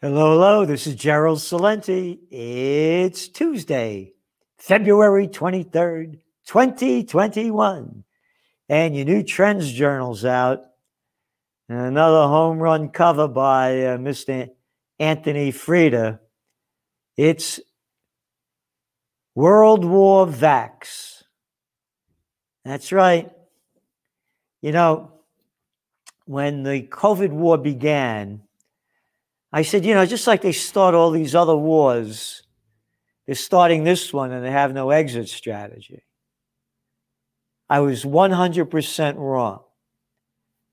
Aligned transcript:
Hello, 0.00 0.34
hello. 0.34 0.64
This 0.64 0.86
is 0.86 0.94
Gerald 0.94 1.40
Celente. 1.40 2.20
It's 2.30 3.26
Tuesday, 3.26 4.12
February 4.56 5.26
23rd, 5.26 6.20
2021. 6.46 8.04
And 8.68 8.94
your 8.94 9.04
new 9.04 9.24
Trends 9.24 9.72
Journal's 9.72 10.24
out. 10.24 10.60
And 11.68 11.80
another 11.80 12.28
home 12.28 12.60
run 12.60 12.90
cover 12.90 13.26
by 13.26 13.86
uh, 13.86 13.96
Mr. 13.96 14.48
Anthony 15.00 15.50
Freda. 15.50 16.20
It's 17.16 17.58
World 19.34 19.84
War 19.84 20.28
Vax. 20.28 21.24
That's 22.64 22.92
right. 22.92 23.32
You 24.62 24.70
know, 24.70 25.10
when 26.24 26.62
the 26.62 26.82
COVID 26.82 27.30
war 27.30 27.58
began, 27.58 28.42
I 29.52 29.62
said, 29.62 29.84
you 29.84 29.94
know, 29.94 30.04
just 30.04 30.26
like 30.26 30.42
they 30.42 30.52
start 30.52 30.94
all 30.94 31.10
these 31.10 31.34
other 31.34 31.56
wars, 31.56 32.42
they're 33.26 33.34
starting 33.34 33.84
this 33.84 34.12
one 34.12 34.32
and 34.32 34.44
they 34.44 34.50
have 34.50 34.74
no 34.74 34.90
exit 34.90 35.28
strategy. 35.28 36.02
I 37.68 37.80
was 37.80 38.04
100% 38.04 39.16
wrong. 39.16 39.60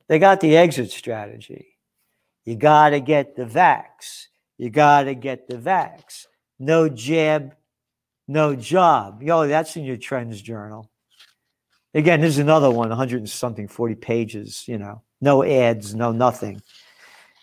They 0.07 0.19
got 0.19 0.39
the 0.39 0.55
exit 0.55 0.91
strategy. 0.91 1.77
You 2.45 2.55
got 2.55 2.89
to 2.89 2.99
get 2.99 3.35
the 3.35 3.45
vax. 3.45 4.27
You 4.57 4.69
got 4.69 5.03
to 5.03 5.15
get 5.15 5.47
the 5.47 5.57
vax. 5.57 6.27
No 6.59 6.87
jab, 6.87 7.55
no 8.27 8.55
job. 8.55 9.21
Yo, 9.21 9.47
that's 9.47 9.75
in 9.75 9.83
your 9.83 9.97
trends 9.97 10.41
journal. 10.41 10.89
Again, 11.93 12.21
there's 12.21 12.37
another 12.37 12.69
one, 12.69 12.89
100 12.89 13.19
and 13.19 13.29
something, 13.29 13.67
40 13.67 13.95
pages, 13.95 14.65
you 14.67 14.77
know, 14.77 15.01
no 15.21 15.43
ads, 15.43 15.95
no 15.95 16.11
nothing. 16.11 16.61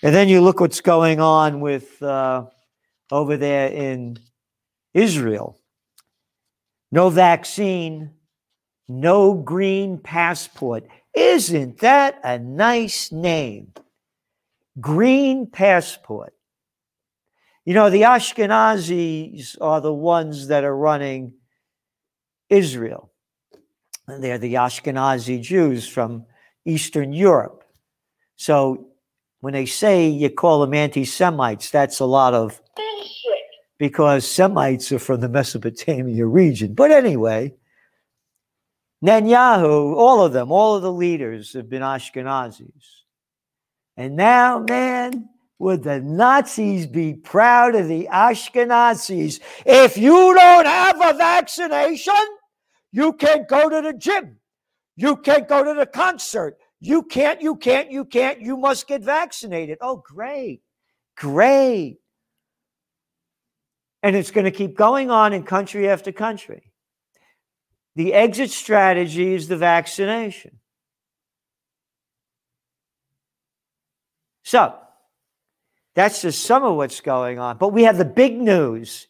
And 0.02 0.14
then 0.14 0.28
you 0.28 0.40
look 0.40 0.58
what's 0.58 0.80
going 0.80 1.20
on 1.20 1.60
with 1.60 2.02
uh, 2.02 2.46
over 3.10 3.36
there 3.36 3.68
in 3.68 4.18
Israel. 4.94 5.58
No 6.90 7.08
vaccine, 7.08 8.10
no 8.88 9.34
green 9.34 9.98
passport. 9.98 10.88
Isn't 11.14 11.78
that 11.78 12.18
a 12.24 12.38
nice 12.38 13.12
name? 13.12 13.72
Green 14.80 15.46
passport. 15.46 16.34
You 17.64 17.74
know, 17.74 17.88
the 17.88 18.02
Ashkenazis 18.02 19.56
are 19.60 19.80
the 19.80 19.94
ones 19.94 20.48
that 20.48 20.64
are 20.64 20.76
running 20.76 21.34
Israel. 22.48 23.12
They're 24.08 24.38
the 24.38 24.54
Ashkenazi 24.54 25.40
Jews 25.40 25.86
from 25.86 26.26
Eastern 26.64 27.12
Europe. 27.12 27.62
So 28.36 28.91
when 29.42 29.52
they 29.52 29.66
say 29.66 30.08
you 30.08 30.30
call 30.30 30.60
them 30.60 30.72
anti 30.72 31.04
Semites, 31.04 31.70
that's 31.70 31.98
a 31.98 32.04
lot 32.04 32.32
of 32.32 32.62
because 33.76 34.24
Semites 34.24 34.92
are 34.92 35.00
from 35.00 35.20
the 35.20 35.28
Mesopotamia 35.28 36.24
region. 36.24 36.74
But 36.74 36.92
anyway, 36.92 37.52
Netanyahu, 39.04 39.96
all 39.96 40.24
of 40.24 40.32
them, 40.32 40.52
all 40.52 40.76
of 40.76 40.82
the 40.82 40.92
leaders 40.92 41.54
have 41.54 41.68
been 41.68 41.82
Ashkenazis. 41.82 42.70
And 43.96 44.14
now, 44.14 44.60
man, 44.60 45.28
would 45.58 45.82
the 45.82 46.00
Nazis 46.00 46.86
be 46.86 47.14
proud 47.14 47.74
of 47.74 47.88
the 47.88 48.08
Ashkenazis? 48.12 49.40
If 49.66 49.98
you 49.98 50.34
don't 50.34 50.66
have 50.66 51.00
a 51.04 51.18
vaccination, 51.18 52.14
you 52.92 53.12
can't 53.14 53.48
go 53.48 53.68
to 53.68 53.82
the 53.82 53.92
gym. 53.92 54.36
You 54.94 55.16
can't 55.16 55.48
go 55.48 55.64
to 55.64 55.74
the 55.74 55.86
concert. 55.86 56.58
You 56.84 57.04
can't, 57.04 57.40
you 57.40 57.54
can't, 57.54 57.92
you 57.92 58.04
can't. 58.04 58.40
You 58.40 58.56
must 58.56 58.88
get 58.88 59.04
vaccinated. 59.04 59.78
Oh, 59.80 60.02
great. 60.04 60.62
Great. 61.16 61.98
And 64.02 64.16
it's 64.16 64.32
going 64.32 64.46
to 64.46 64.50
keep 64.50 64.76
going 64.76 65.08
on 65.08 65.32
in 65.32 65.44
country 65.44 65.88
after 65.88 66.10
country. 66.10 66.72
The 67.94 68.12
exit 68.12 68.50
strategy 68.50 69.32
is 69.32 69.46
the 69.46 69.56
vaccination. 69.56 70.58
So, 74.42 74.74
that's 75.94 76.22
just 76.22 76.42
some 76.42 76.64
of 76.64 76.74
what's 76.74 77.00
going 77.00 77.38
on. 77.38 77.58
But 77.58 77.68
we 77.68 77.84
have 77.84 77.96
the 77.96 78.04
big 78.04 78.40
news, 78.40 79.06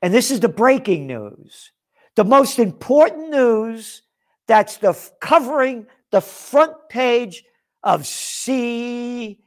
and 0.00 0.12
this 0.12 0.32
is 0.32 0.40
the 0.40 0.48
breaking 0.48 1.06
news. 1.06 1.70
The 2.16 2.24
most 2.24 2.58
important 2.58 3.30
news 3.30 4.02
that's 4.48 4.78
the 4.78 4.98
covering 5.20 5.86
the 6.12 6.20
front 6.20 6.74
page 6.88 7.42
of 7.82 8.02
CNN. 8.02 9.40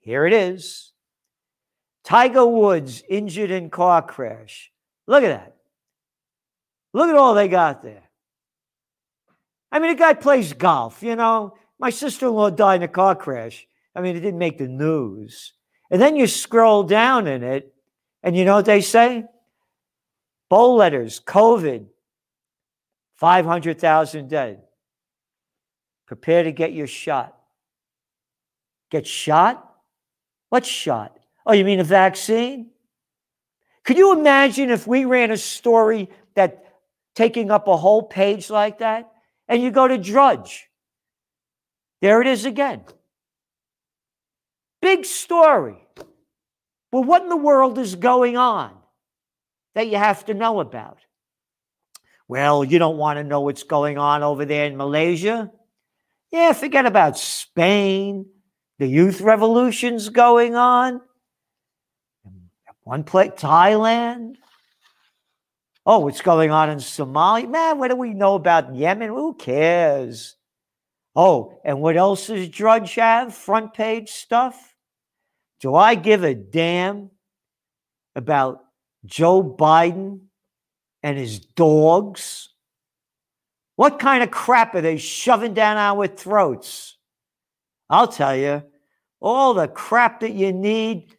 Here 0.00 0.26
it 0.26 0.32
is. 0.32 0.92
Tiger 2.02 2.46
Woods 2.46 3.02
injured 3.08 3.50
in 3.50 3.70
car 3.70 4.02
crash. 4.02 4.72
Look 5.06 5.22
at 5.22 5.28
that. 5.28 5.56
Look 6.94 7.10
at 7.10 7.16
all 7.16 7.34
they 7.34 7.48
got 7.48 7.82
there. 7.82 8.02
I 9.70 9.78
mean, 9.78 9.90
the 9.90 9.98
guy 9.98 10.14
plays 10.14 10.54
golf, 10.54 11.02
you 11.02 11.14
know. 11.14 11.54
My 11.78 11.90
sister 11.90 12.26
in 12.26 12.32
law 12.32 12.48
died 12.48 12.76
in 12.76 12.82
a 12.84 12.88
car 12.88 13.14
crash. 13.14 13.66
I 13.94 14.00
mean, 14.00 14.16
it 14.16 14.20
didn't 14.20 14.38
make 14.38 14.56
the 14.56 14.68
news. 14.68 15.52
And 15.90 16.00
then 16.00 16.16
you 16.16 16.26
scroll 16.26 16.82
down 16.82 17.26
in 17.26 17.42
it, 17.42 17.74
and 18.22 18.34
you 18.34 18.46
know 18.46 18.56
what 18.56 18.64
they 18.64 18.80
say? 18.80 19.24
Bold 20.48 20.78
letters, 20.78 21.20
COVID, 21.20 21.86
500,000 23.18 24.28
dead. 24.28 24.62
Prepare 26.06 26.44
to 26.44 26.52
get 26.52 26.72
your 26.72 26.86
shot. 26.86 27.36
Get 28.90 29.06
shot? 29.06 29.64
What 30.48 30.64
shot? 30.64 31.18
Oh, 31.44 31.52
you 31.52 31.64
mean 31.64 31.80
a 31.80 31.84
vaccine? 31.84 32.70
Could 33.84 33.98
you 33.98 34.18
imagine 34.18 34.70
if 34.70 34.86
we 34.86 35.04
ran 35.04 35.30
a 35.30 35.36
story 35.36 36.08
that 36.34 36.64
taking 37.14 37.50
up 37.50 37.68
a 37.68 37.76
whole 37.76 38.02
page 38.02 38.50
like 38.50 38.78
that? 38.78 39.12
And 39.46 39.62
you 39.62 39.70
go 39.70 39.86
to 39.88 39.98
Drudge. 39.98 40.68
There 42.00 42.20
it 42.20 42.26
is 42.26 42.44
again. 42.44 42.82
Big 44.80 45.04
story. 45.04 45.86
Well, 46.92 47.04
what 47.04 47.22
in 47.22 47.28
the 47.28 47.36
world 47.36 47.78
is 47.78 47.94
going 47.94 48.36
on? 48.36 48.78
that 49.78 49.86
you 49.88 49.96
have 49.96 50.24
to 50.24 50.34
know 50.34 50.58
about. 50.58 50.98
Well, 52.28 52.62
you 52.62 52.78
don't 52.78 52.98
want 52.98 53.16
to 53.16 53.24
know 53.24 53.40
what's 53.40 53.62
going 53.62 53.96
on 53.96 54.22
over 54.22 54.44
there 54.44 54.66
in 54.66 54.76
Malaysia? 54.76 55.50
Yeah, 56.30 56.52
forget 56.52 56.84
about 56.84 57.18
Spain. 57.18 58.26
The 58.78 58.86
youth 58.86 59.22
revolution's 59.22 60.10
going 60.10 60.54
on. 60.54 61.00
One 62.84 63.04
place, 63.04 63.30
Thailand. 63.30 64.36
Oh, 65.86 66.00
what's 66.00 66.20
going 66.20 66.50
on 66.50 66.68
in 66.68 66.78
Somalia? 66.78 67.48
Man, 67.48 67.78
what 67.78 67.88
do 67.88 67.96
we 67.96 68.12
know 68.12 68.34
about 68.34 68.74
Yemen? 68.74 69.08
Who 69.08 69.34
cares? 69.34 70.36
Oh, 71.16 71.60
and 71.64 71.80
what 71.80 71.96
else 71.96 72.26
does 72.26 72.48
Drudge 72.50 72.94
have? 72.96 73.34
Front 73.34 73.72
page 73.72 74.10
stuff? 74.10 74.74
Do 75.60 75.74
I 75.74 75.94
give 75.94 76.24
a 76.24 76.34
damn 76.34 77.10
about 78.14 78.60
Joe 79.04 79.42
Biden 79.42 80.27
and 81.02 81.18
his 81.18 81.40
dogs? 81.40 82.48
What 83.76 83.98
kind 83.98 84.22
of 84.22 84.30
crap 84.30 84.74
are 84.74 84.80
they 84.80 84.96
shoving 84.96 85.54
down 85.54 85.76
our 85.76 86.06
throats? 86.06 86.96
I'll 87.88 88.08
tell 88.08 88.36
you, 88.36 88.62
all 89.20 89.54
the 89.54 89.68
crap 89.68 90.20
that 90.20 90.32
you 90.32 90.52
need 90.52 91.14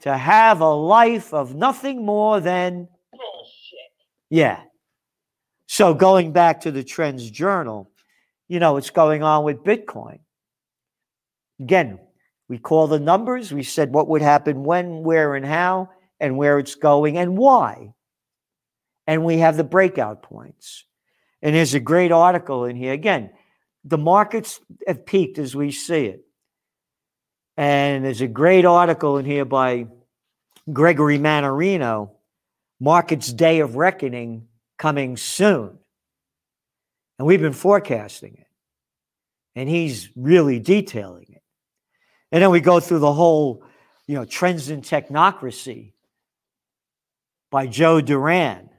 to 0.00 0.16
have 0.16 0.60
a 0.60 0.74
life 0.74 1.32
of 1.32 1.54
nothing 1.54 2.04
more 2.04 2.40
than 2.40 2.88
bullshit. 3.12 3.78
Yeah. 4.30 4.60
So 5.66 5.94
going 5.94 6.32
back 6.32 6.60
to 6.62 6.70
the 6.70 6.82
Trends 6.82 7.30
Journal, 7.30 7.90
you 8.48 8.58
know 8.58 8.74
what's 8.74 8.90
going 8.90 9.22
on 9.22 9.44
with 9.44 9.64
Bitcoin. 9.64 10.18
Again, 11.60 11.98
we 12.48 12.58
call 12.58 12.86
the 12.86 13.00
numbers. 13.00 13.52
We 13.52 13.62
said 13.62 13.94
what 13.94 14.08
would 14.08 14.22
happen 14.22 14.64
when, 14.64 15.02
where, 15.02 15.34
and 15.34 15.46
how 15.46 15.90
and 16.20 16.36
where 16.36 16.58
it's 16.58 16.74
going 16.74 17.16
and 17.16 17.38
why. 17.38 17.94
And 19.12 19.24
we 19.24 19.36
have 19.40 19.58
the 19.58 19.64
breakout 19.64 20.22
points. 20.22 20.84
And 21.42 21.54
there's 21.54 21.74
a 21.74 21.80
great 21.80 22.12
article 22.12 22.64
in 22.64 22.76
here. 22.76 22.94
Again, 22.94 23.28
the 23.84 23.98
markets 23.98 24.58
have 24.86 25.04
peaked 25.04 25.38
as 25.38 25.54
we 25.54 25.70
see 25.70 26.06
it. 26.06 26.24
And 27.58 28.06
there's 28.06 28.22
a 28.22 28.26
great 28.26 28.64
article 28.64 29.18
in 29.18 29.26
here 29.26 29.44
by 29.44 29.86
Gregory 30.72 31.18
Mannarino, 31.18 32.12
Markets 32.80 33.30
Day 33.30 33.60
of 33.60 33.76
Reckoning 33.76 34.48
coming 34.78 35.18
soon. 35.18 35.78
And 37.18 37.28
we've 37.28 37.42
been 37.42 37.52
forecasting 37.52 38.36
it. 38.38 38.46
And 39.54 39.68
he's 39.68 40.08
really 40.16 40.58
detailing 40.58 41.26
it. 41.28 41.42
And 42.30 42.42
then 42.42 42.50
we 42.50 42.60
go 42.60 42.80
through 42.80 43.00
the 43.00 43.12
whole, 43.12 43.62
you 44.06 44.14
know, 44.14 44.24
trends 44.24 44.70
in 44.70 44.80
technocracy 44.80 45.92
by 47.50 47.66
Joe 47.66 48.00
Duran 48.00 48.70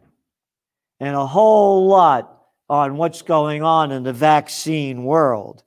and 1.04 1.18
a 1.18 1.28
whole 1.28 1.86
lot 1.88 2.44
on 2.70 2.96
what's 2.96 3.24
going 3.24 3.62
on 3.62 3.92
in 3.92 4.04
the 4.04 4.14
vaccine 4.14 5.04
world. 5.04 5.62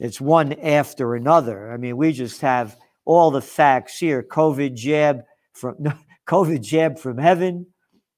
It's 0.00 0.20
one 0.20 0.54
after 0.54 1.14
another. 1.14 1.70
I 1.70 1.76
mean, 1.76 1.96
we 1.96 2.10
just 2.10 2.40
have 2.40 2.76
all 3.04 3.30
the 3.30 3.40
facts 3.40 3.96
here. 3.96 4.24
COVID 4.24 4.74
jab 4.74 5.22
from 5.52 5.76
COVID 6.28 6.62
jab 6.62 6.98
from 6.98 7.16
heaven, 7.16 7.66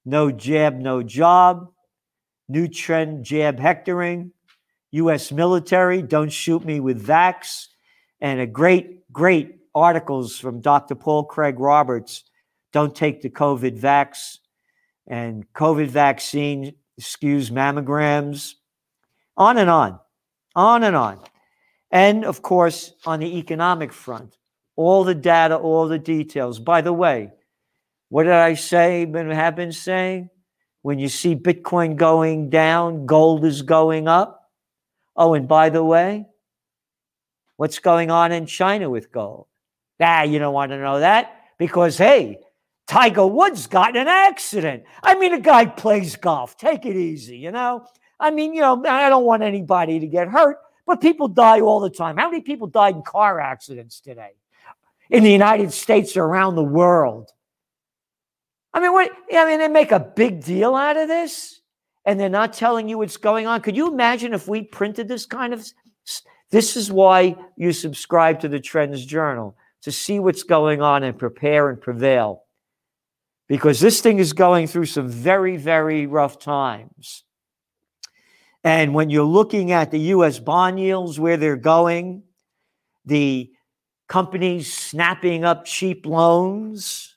no 0.07 0.33
jab, 0.33 0.79
no 0.79 1.03
job, 1.03 1.69
new 2.49 2.67
trend 2.67 3.27
jab 3.27 3.59
hectoring, 3.59 4.33
U.S. 4.93 5.31
military, 5.31 6.01
don't 6.01 6.33
shoot 6.33 6.65
me 6.65 6.81
with 6.81 7.07
vax, 7.07 7.67
and 8.23 8.41
a 8.41 8.47
great, 8.47 9.13
great 9.13 9.59
articles 9.75 10.39
from 10.39 10.63
Dr. 10.63 10.95
Paul 10.95 11.25
Craig 11.25 11.61
Roberts, 11.61 12.25
don't 12.73 12.97
take 12.97 13.21
the 13.21 13.29
COVID 13.29 13.79
vax, 13.79 14.39
and 15.09 15.45
COVID 15.55 15.89
vaccine 15.89 16.75
skews 17.01 17.51
mammograms, 17.51 18.55
on 19.37 19.59
and 19.59 19.71
on, 19.71 19.99
on 20.55 20.85
and 20.85 20.95
on. 20.95 21.21
And 21.91 22.25
of 22.25 22.43
course, 22.43 22.93
on 23.07 23.21
the 23.21 23.39
economic 23.39 23.93
front, 23.93 24.37
all 24.77 25.05
the 25.05 25.15
data, 25.15 25.57
all 25.57 25.89
the 25.89 25.99
details. 25.99 26.61
By 26.61 26.83
the 26.83 26.93
way, 26.93 27.31
what 28.11 28.25
did 28.25 28.33
I 28.33 28.55
say, 28.55 29.05
been, 29.07 29.31
have 29.31 29.57
been 29.57 29.73
saying? 29.73 30.31
When 30.83 30.99
you 30.99 31.09
see 31.09 31.35
Bitcoin 31.35 31.97
going 31.97 32.51
down, 32.51 33.07
gold 33.07 33.45
is 33.45 33.63
going 33.63 34.07
up. 34.07 34.51
Oh, 35.17 35.35
and 35.35 35.49
by 35.49 35.71
the 35.71 35.83
way, 35.83 36.27
what's 37.57 37.81
going 37.81 38.11
on 38.11 38.31
in 38.33 38.47
China 38.47 38.89
with 38.89 39.11
gold? 39.11 39.47
Ah, 40.01 40.23
you 40.23 40.39
don't 40.39 40.55
want 40.55 40.71
to 40.71 40.79
know 40.79 41.01
that 41.01 41.33
because, 41.59 41.99
hey, 41.99 42.39
Tiger 42.89 43.27
Woods 43.27 43.67
got 43.67 43.97
in 43.97 44.03
an 44.03 44.09
accident. 44.09 44.83
I 45.03 45.15
mean, 45.15 45.35
a 45.35 45.41
guy 45.41 45.67
plays 45.67 46.17
golf. 46.17 46.57
Take 46.57 46.87
it 46.87 46.97
easy, 46.97 47.37
you 47.37 47.53
know? 47.53 47.85
I 48.19 48.31
mean, 48.31 48.55
you 48.55 48.63
know, 48.63 48.83
I 48.87 49.09
don't 49.09 49.27
want 49.27 49.43
anybody 49.43 50.01
to 50.01 50.07
get 50.07 50.29
hurt, 50.29 50.57
but 50.87 51.01
people 51.01 51.29
die 51.29 51.61
all 51.61 51.81
the 51.81 51.91
time. 51.91 52.17
How 52.17 52.31
many 52.31 52.43
people 52.43 52.67
died 52.67 52.97
in 52.97 53.03
car 53.03 53.41
accidents 53.41 54.01
today 54.01 54.31
in 55.11 55.23
the 55.23 55.31
United 55.31 55.73
States 55.73 56.17
or 56.17 56.25
around 56.25 56.57
the 56.57 56.65
world? 56.65 57.31
I 58.73 58.81
mean, 58.81 58.93
what? 58.93 59.13
I 59.33 59.45
mean, 59.45 59.59
they 59.59 59.69
make 59.69 59.93
a 59.93 60.01
big 60.01 60.43
deal 60.43 60.75
out 60.75 60.97
of 60.97 61.09
this, 61.09 61.61
and 62.05 62.19
they're 62.19 62.29
not 62.29 62.53
telling 62.53 62.89
you 62.89 62.99
what's 62.99 63.17
going 63.17 63.47
on. 63.47 63.61
Could 63.61 63.77
you 63.77 63.89
imagine 63.89 64.33
if 64.35 64.49
we 64.49 64.63
printed 64.63 65.09
this 65.09 65.27
kind 65.27 65.53
of? 65.53 65.67
This 66.51 66.77
is 66.77 66.91
why 66.91 67.37
you 67.57 67.73
subscribe 67.73 68.41
to 68.41 68.49
the 68.49 68.61
Trends 68.61 69.05
Journal 69.05 69.57
to 69.83 69.93
see 69.93 70.19
what's 70.19 70.43
going 70.43 70.81
on 70.81 71.03
and 71.03 71.19
prepare 71.19 71.69
and 71.69 71.81
prevail, 71.81 72.45
because 73.49 73.81
this 73.81 74.01
thing 74.01 74.19
is 74.19 74.33
going 74.33 74.67
through 74.67 74.87
some 74.87 75.09
very, 75.09 75.57
very 75.57 76.07
rough 76.07 76.39
times. 76.39 77.25
And 78.63 78.95
when 78.95 79.09
you're 79.09 79.25
looking 79.25 79.73
at 79.73 79.91
the 79.91 80.01
U.S. 80.01 80.39
bond 80.39 80.79
yields 80.79 81.19
where 81.19 81.37
they're 81.37 81.57
going, 81.57 82.25
the 83.07 83.51
companies 84.09 84.73
snapping 84.73 85.45
up 85.45 85.65
cheap 85.65 86.05
loans 86.07 87.17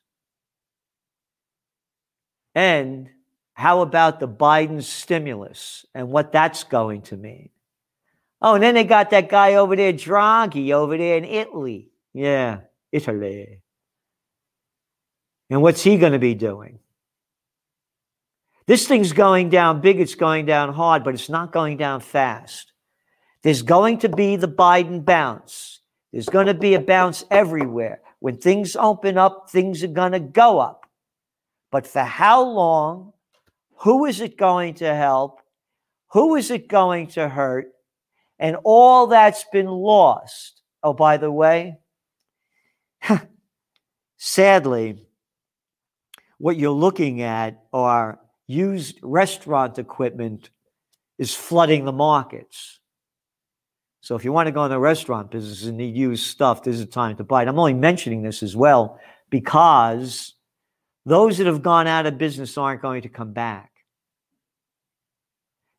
and 2.56 3.10
how 3.54 3.82
about 3.82 4.20
the 4.20 4.28
Biden 4.28 4.82
stimulus 4.82 5.86
and 5.94 6.10
what 6.10 6.32
that's 6.32 6.64
going 6.64 7.02
to 7.04 7.18
mean? 7.18 7.50
Oh, 8.42 8.56
and 8.56 8.64
then 8.64 8.74
they 8.74 8.84
got 8.84 9.12
that 9.12 9.30
guy 9.30 9.56
over 9.56 9.76
there, 9.76 9.94
Draghi, 9.94 10.72
over 10.72 10.98
there 10.98 11.18
in 11.18 11.26
Italy. 11.26 11.92
Yeah, 12.14 12.62
Italy. 12.92 13.62
And 15.52 15.62
what's 15.62 15.84
he 15.84 15.98
going 15.98 16.14
to 16.14 16.20
be 16.20 16.34
doing? 16.34 16.80
This 18.68 18.88
thing's 18.88 19.12
going 19.12 19.50
down 19.50 19.82
big, 19.82 20.00
it's 20.00 20.16
going 20.16 20.46
down 20.46 20.74
hard, 20.74 21.04
but 21.04 21.14
it's 21.14 21.30
not 21.30 21.52
going 21.52 21.76
down 21.76 22.00
fast. 22.00 22.72
There's 23.44 23.62
going 23.62 24.00
to 24.00 24.10
be 24.10 24.38
the 24.38 24.48
Biden 24.48 25.04
bounce. 25.04 25.82
There's 26.14 26.30
going 26.30 26.48
to 26.48 26.54
be 26.54 26.74
a 26.76 26.80
bounce 26.80 27.26
everywhere. 27.30 28.00
When 28.20 28.38
things 28.38 28.78
open 28.78 29.18
up, 29.18 29.50
things 29.50 29.84
are 29.84 29.88
going 29.88 30.14
to 30.14 30.22
go 30.22 30.60
up. 30.60 30.86
But 31.70 31.86
for 31.86 32.04
how 32.04 32.44
long? 32.44 33.12
Who 33.80 34.06
is 34.06 34.22
it 34.22 34.38
going 34.38 34.76
to 34.76 34.94
help? 34.96 35.42
Who 36.12 36.36
is 36.36 36.50
it 36.50 36.70
going 36.70 37.08
to 37.08 37.28
hurt? 37.28 37.72
And 38.40 38.56
all 38.64 39.08
that's 39.08 39.44
been 39.52 39.68
lost. 39.68 40.62
Oh, 40.82 40.94
by 40.94 41.18
the 41.18 41.32
way, 41.32 41.80
sadly, 44.18 45.08
what 46.42 46.58
you're 46.58 46.72
looking 46.72 47.22
at 47.22 47.64
are 47.72 48.20
used 48.48 49.00
restaurant 49.04 49.78
equipment 49.78 50.50
is 51.20 51.36
flooding 51.36 51.86
the 51.86 51.92
markets. 51.92 52.80
So 54.02 54.16
if 54.16 54.26
you 54.26 54.34
want 54.34 54.48
to 54.48 54.52
go 54.52 54.66
in 54.66 54.72
the 54.72 54.80
restaurant 54.80 55.30
business 55.30 55.66
and 55.66 55.78
need 55.78 55.96
used 55.96 56.26
stuff, 56.26 56.64
this 56.64 56.76
is 56.76 56.82
the 56.82 56.92
time 56.92 57.16
to 57.18 57.24
buy 57.24 57.44
it. 57.44 57.48
I'm 57.48 57.60
only 57.60 57.76
mentioning 57.76 58.24
this 58.24 58.42
as 58.42 58.56
well 58.56 59.00
because 59.30 60.34
those 61.06 61.38
that 61.38 61.46
have 61.46 61.62
gone 61.62 61.86
out 61.86 62.08
of 62.08 62.18
business 62.18 62.58
aren't 62.58 62.82
going 62.82 63.04
to 63.04 63.10
come 63.10 63.34
back. 63.34 63.70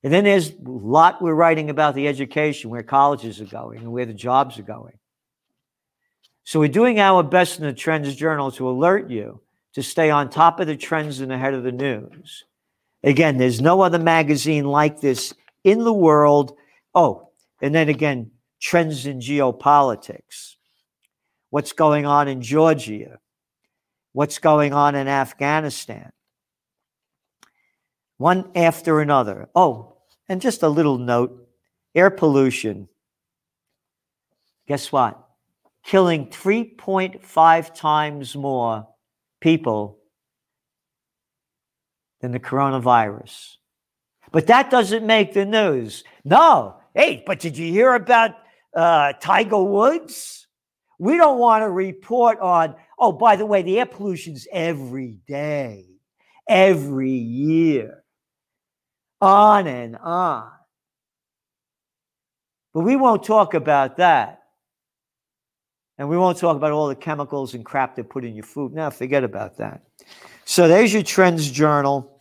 And 0.05 0.13
then 0.13 0.23
there's 0.23 0.51
a 0.51 0.55
lot 0.65 1.21
we're 1.21 1.35
writing 1.35 1.71
about 1.71 1.97
the 1.97 2.07
education, 2.07 2.71
where 2.71 2.85
colleges 2.85 3.41
are 3.41 3.47
going 3.47 3.81
and 3.81 3.91
where 3.91 4.07
the 4.07 4.15
jobs 4.15 4.59
are 4.61 4.65
going. 4.65 4.99
So 6.45 6.61
we're 6.61 6.69
doing 6.69 7.01
our 7.01 7.25
best 7.25 7.59
in 7.59 7.67
the 7.67 7.73
Trends 7.73 8.15
Journal 8.15 8.53
to 8.53 8.69
alert 8.69 9.11
you 9.11 9.41
to 9.75 9.83
stay 9.83 10.11
on 10.11 10.29
top 10.29 10.61
of 10.61 10.67
the 10.67 10.77
trends 10.77 11.21
and 11.21 11.33
ahead 11.33 11.55
of 11.55 11.63
the 11.63 11.73
news. 11.73 12.45
Again, 13.03 13.39
there's 13.39 13.61
no 13.61 13.81
other 13.81 13.99
magazine 13.99 14.65
like 14.65 15.01
this 15.01 15.35
in 15.65 15.85
the 15.85 15.93
world. 15.93 16.57
Oh, 16.95 17.31
and 17.61 17.75
then 17.75 17.89
again, 17.89 18.31
trends 18.61 19.07
in 19.07 19.19
geopolitics. 19.19 20.57
What's 21.51 21.73
going 21.73 22.07
on 22.07 22.29
in 22.29 22.43
Georgia? 22.43 23.19
what's 24.13 24.39
going 24.39 24.73
on 24.73 24.95
in 24.95 25.09
Afghanistan. 25.09 26.13
One 28.19 28.51
after 28.55 29.01
another. 29.01 29.49
Oh, 29.55 29.97
and 30.29 30.41
just 30.41 30.63
a 30.63 30.69
little 30.69 30.99
note 30.99 31.49
air 31.95 32.11
pollution. 32.11 32.89
Guess 34.69 34.93
what? 34.93 35.19
Killing 35.85 36.29
3.5 36.29 37.75
times 37.75 38.37
more 38.37 38.87
people 39.43 39.99
than 42.23 42.33
the 42.33 42.41
coronavirus. 42.41 43.57
But 44.31 44.47
that 44.47 44.71
doesn't 44.71 45.05
make 45.05 45.35
the 45.35 45.45
news. 45.45 46.05
No. 46.25 46.77
Hey, 46.95 47.23
but 47.27 47.41
did 47.41 47.59
you 47.59 47.71
hear 47.71 47.95
about 47.95 48.31
uh, 48.75 49.13
Tiger 49.21 49.63
Woods? 49.63 50.47
We 50.99 51.17
don't 51.17 51.39
want 51.39 51.63
to 51.63 51.69
report 51.69 52.39
on 52.41 52.77
Oh, 53.03 53.11
by 53.11 53.35
the 53.35 53.45
way, 53.45 53.63
the 53.63 53.81
air 53.81 53.87
pollution's 53.87 54.47
every 54.53 55.19
day, 55.27 55.87
every 56.49 57.11
year, 57.11 58.05
on 59.21 59.67
and 59.67 59.97
on. 59.97 60.49
But 62.73 62.83
we 62.83 62.95
won't 62.95 63.25
talk 63.25 63.55
about 63.55 63.97
that. 63.97 64.42
And 66.03 66.09
we 66.09 66.19
won't 66.19 66.37
talk 66.37 66.57
about 66.57 66.73
all 66.73 66.89
the 66.89 66.97
chemicals 66.97 67.55
and 67.55 67.65
crap 67.65 67.95
they 67.95 68.03
put 68.03 68.25
in 68.25 68.35
your 68.35 68.43
food. 68.43 68.73
Now, 68.73 68.91
forget 68.91 69.23
about 69.23 69.59
that. 69.59 69.83
So 70.45 70.67
there's 70.67 70.93
your 70.93 71.05
Trends 71.05 71.49
Journal. 71.49 72.19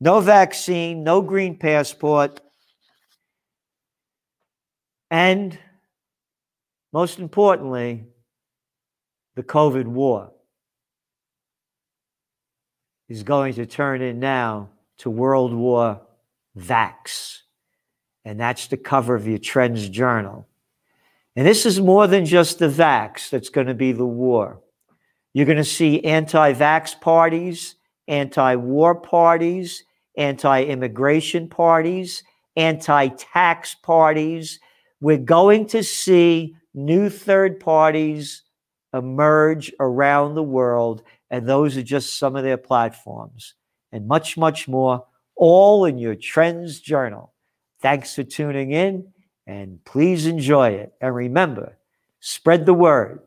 No 0.00 0.20
vaccine, 0.20 1.04
no 1.04 1.20
green 1.20 1.58
passport. 1.58 2.40
And 5.10 5.58
most 6.90 7.18
importantly, 7.18 8.06
the 9.36 9.42
COVID 9.42 9.84
war 9.84 10.32
is 13.10 13.22
going 13.24 13.52
to 13.56 13.66
turn 13.66 14.00
in 14.00 14.20
now 14.20 14.70
to 15.00 15.10
World 15.10 15.52
War 15.52 16.00
Vax. 16.56 17.40
And 18.24 18.40
that's 18.40 18.68
the 18.68 18.78
cover 18.78 19.14
of 19.14 19.28
your 19.28 19.36
Trends 19.36 19.86
Journal. 19.90 20.47
And 21.38 21.46
this 21.46 21.66
is 21.66 21.80
more 21.80 22.08
than 22.08 22.24
just 22.24 22.58
the 22.58 22.66
vax 22.66 23.30
that's 23.30 23.48
going 23.48 23.68
to 23.68 23.74
be 23.74 23.92
the 23.92 24.04
war. 24.04 24.60
You're 25.32 25.46
going 25.46 25.56
to 25.56 25.62
see 25.62 26.02
anti 26.02 26.52
vax 26.52 27.00
parties, 27.00 27.76
anti 28.08 28.56
war 28.56 28.96
parties, 28.96 29.84
anti 30.16 30.64
immigration 30.64 31.48
parties, 31.48 32.24
anti 32.56 33.10
tax 33.10 33.76
parties. 33.76 34.58
We're 35.00 35.18
going 35.18 35.66
to 35.66 35.84
see 35.84 36.56
new 36.74 37.08
third 37.08 37.60
parties 37.60 38.42
emerge 38.92 39.72
around 39.78 40.34
the 40.34 40.42
world. 40.42 41.04
And 41.30 41.48
those 41.48 41.76
are 41.76 41.84
just 41.84 42.18
some 42.18 42.34
of 42.34 42.42
their 42.42 42.56
platforms 42.56 43.54
and 43.92 44.08
much, 44.08 44.36
much 44.36 44.66
more, 44.66 45.06
all 45.36 45.84
in 45.84 45.98
your 45.98 46.16
Trends 46.16 46.80
Journal. 46.80 47.32
Thanks 47.80 48.16
for 48.16 48.24
tuning 48.24 48.72
in 48.72 49.12
and 49.48 49.82
please 49.84 50.26
enjoy 50.26 50.68
it. 50.68 50.92
And 51.00 51.14
remember, 51.14 51.78
spread 52.20 52.66
the 52.66 52.74
word. 52.74 53.20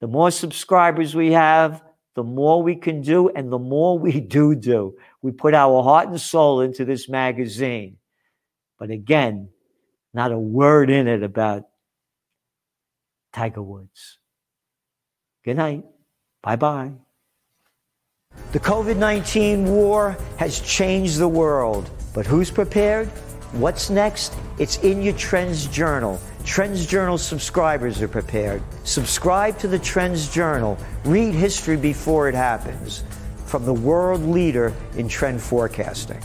The 0.00 0.06
more 0.06 0.30
subscribers 0.30 1.14
we 1.14 1.32
have, 1.32 1.82
the 2.14 2.22
more 2.22 2.62
we 2.62 2.76
can 2.76 3.00
do, 3.00 3.30
and 3.30 3.50
the 3.50 3.58
more 3.58 3.98
we 3.98 4.20
do 4.38 4.54
do. 4.54 4.96
We 5.22 5.32
put 5.32 5.54
our 5.54 5.82
heart 5.82 6.08
and 6.08 6.20
soul 6.20 6.60
into 6.60 6.84
this 6.84 7.08
magazine. 7.08 7.96
But 8.78 8.90
again, 8.90 9.48
not 10.12 10.30
a 10.30 10.38
word 10.38 10.90
in 10.90 11.08
it 11.08 11.22
about 11.22 11.64
Tiger 13.32 13.62
Woods. 13.62 14.18
Good 15.42 15.56
night. 15.56 15.84
Bye 16.42 16.56
bye. 16.56 16.92
The 18.52 18.60
COVID 18.60 18.98
19 18.98 19.64
war 19.64 20.18
has 20.36 20.60
changed 20.60 21.18
the 21.18 21.28
world, 21.28 21.88
but 22.12 22.26
who's 22.26 22.50
prepared? 22.50 23.10
What's 23.52 23.90
next? 23.90 24.34
It's 24.58 24.78
in 24.78 25.02
your 25.02 25.14
Trends 25.14 25.66
Journal. 25.66 26.20
Trends 26.44 26.84
Journal 26.84 27.16
subscribers 27.16 28.02
are 28.02 28.08
prepared. 28.08 28.60
Subscribe 28.84 29.56
to 29.60 29.68
the 29.68 29.78
Trends 29.78 30.28
Journal. 30.28 30.76
Read 31.04 31.32
history 31.32 31.76
before 31.76 32.28
it 32.28 32.34
happens 32.34 33.04
from 33.46 33.64
the 33.64 33.72
world 33.72 34.22
leader 34.22 34.74
in 34.96 35.08
trend 35.08 35.40
forecasting. 35.40 36.20